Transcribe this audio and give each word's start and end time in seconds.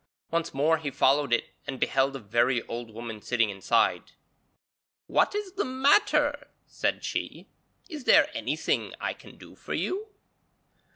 Once 0.31 0.51
more 0.51 0.79
he 0.79 0.89
followed 0.89 1.31
it 1.31 1.49
and 1.67 1.79
beheld 1.79 2.15
a 2.15 2.19
very 2.19 2.63
old 2.63 2.89
woman 2.89 3.21
sitting 3.21 3.51
inside. 3.51 4.13
'What 5.05 5.35
is 5.35 5.53
the 5.53 5.63
matter?' 5.63 6.47
said 6.65 7.03
she. 7.03 7.49
'Is 7.87 8.05
there 8.05 8.31
anything 8.35 8.95
I 8.99 9.13
can 9.13 9.37
do 9.37 9.53
for 9.55 9.75
you?' 9.75 10.07